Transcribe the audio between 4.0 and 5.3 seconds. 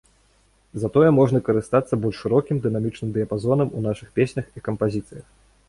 песнях і кампазіцыях.